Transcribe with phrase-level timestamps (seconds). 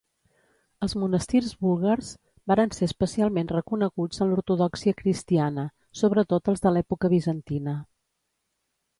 [0.85, 2.07] Els monestirs búlgars
[2.51, 5.65] varen ser especialment reconeguts en l'ortodòxia cristiana,
[6.01, 7.75] sobretot els de l'època bizantina.